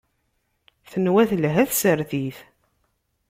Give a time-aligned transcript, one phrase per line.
[0.91, 2.37] Tenwa telha tsertit.